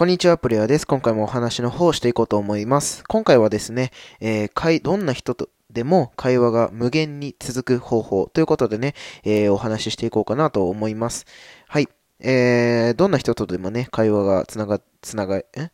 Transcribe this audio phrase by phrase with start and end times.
[0.00, 0.86] こんにちは、プレイヤーです。
[0.86, 3.04] 今回もお話の方をしていこうと思います。
[3.06, 8.94] 今回はですね、えー、どんな人とでも会話が無限に続く方法ということでね、
[9.24, 11.26] えー、お話ししていこうかなと思います。
[11.68, 11.88] はい。
[12.18, 15.70] えー、どんな人とでもね、会話がつなが、つなが、え？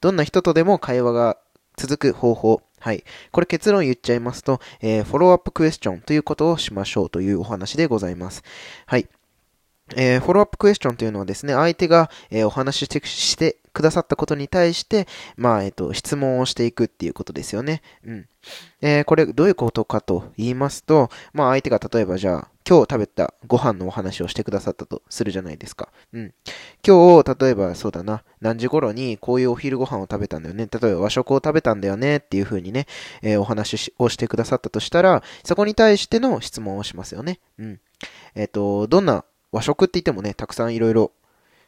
[0.00, 1.36] どんな人とでも会話が
[1.76, 2.62] 続く方法。
[2.78, 3.02] はい。
[3.32, 8.44] これ結論言っちゃいますと、えー、フォローアップクエスチョンということをしましょうというお話でございます。
[8.86, 9.08] はい。
[9.96, 15.06] えー、フォローアップクエスチョンというのはですね、相手が、えー、お話ししてしてくださったことに対して、
[15.36, 17.82] まあ、えっ、ー、と、質問をしていくっていうことですよね。
[18.04, 18.28] うん。
[18.82, 25.88] え、これ、どういうことかと言いますと、まあ、相手が例えばじゃあ、今日食べたご飯のお話をしてくださったとするじゃないですか。
[26.12, 26.34] うん。
[26.86, 30.68] 今日、例えばそうだな、何時頃にこういうお昼ご飯を食べたんだよね。
[30.70, 32.86] 例えば和食を食べたんだよねっていう風にね、
[33.22, 37.40] え、お話をしてくださったとしたら、そこに対しての質問をしますよね。
[37.58, 37.80] うん。
[38.34, 41.12] えっ、と、どんな和食って言ってもね、たくさんいろいろ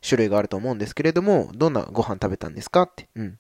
[0.07, 3.09] 種類があると思うんですけれども、どんなご飯食べたんですかって。
[3.15, 3.39] うん。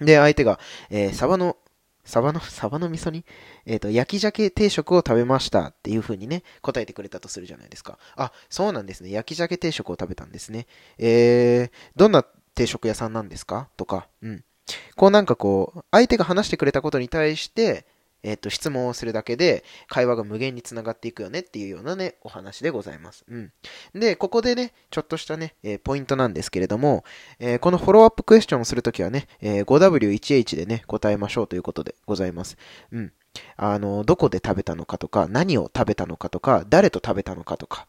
[0.00, 1.56] で、相手が、えー、サバの、
[2.04, 3.24] サバの、 サバの味噌煮？
[3.66, 7.98] えっ、ー、と、焼き鮭定食を食べましたっていう風にね、答えてくれたとするじゃないですか。
[8.16, 9.10] あ、そうなんですね。
[9.10, 10.66] 焼き鮭定食を食べたんですね。
[10.98, 12.24] えー、どんな
[12.54, 13.68] 定食屋さんなんですか？
[13.76, 14.44] とか、うん。
[14.96, 17.84] こうなんかこう、相手が話してくれたことに対して、
[18.22, 23.24] えっ、と、質問をするだけで、会話が無限につながっていくよねっていうようなね、お話でございます。
[23.28, 23.52] うん。
[23.94, 27.04] で、ここでね、ちょっとしたね、えー、ポイントなんですけれども、
[27.38, 32.56] えー、このフォローアップクエスチョンをするときはね、え、5W1H でね、答えましょうということでございます。
[32.92, 33.12] うん。
[33.56, 37.86] あの、どこで食べたのかとか、何を食べたのかとか、誰と食べたのかとか、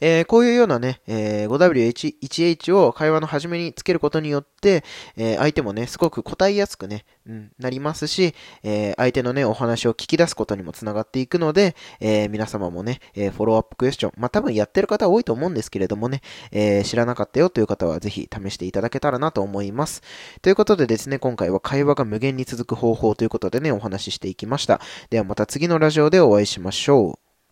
[0.00, 4.84] えー、こういうようなね、えー、5W1H を会話の始めにつけることによって、
[5.16, 20.02] えー、相手もね、すごく答えやすくね、うん、なりますし、えー、相手のね、お話を聞き出すことにもつながっていくので、えー、皆様もね、えー、フォローアップクエスチョン、まあ、多分やってる方多いと思うんですけれどもね、えー、知らなかったよという方はぜひ試していただけたらなと思います。
[20.42, 24.80] ということでですね、今回は会話が無限に続く方法ということでね、お話ししていきました。
[25.10, 27.23] ではまた次のラジオでお会いしましょう。